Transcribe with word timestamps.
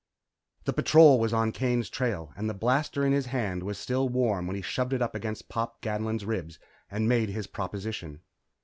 The 0.65 0.73
Patrol 0.73 1.19
was 1.19 1.31
on 1.31 1.51
Kane's 1.51 1.87
trail 1.87 2.33
and 2.35 2.49
the 2.49 2.55
blaster 2.55 3.05
in 3.05 3.13
his 3.13 3.27
hand 3.27 3.61
was 3.61 3.77
still 3.77 4.09
warm 4.09 4.47
when 4.47 4.55
he 4.55 4.63
shoved 4.63 4.93
it 4.93 5.01
up 5.03 5.13
against 5.13 5.47
Pop 5.47 5.79
Ganlon's 5.79 6.25
ribs 6.25 6.57
and 6.89 7.07
made 7.07 7.29
his 7.29 7.45
proposition. 7.45 8.21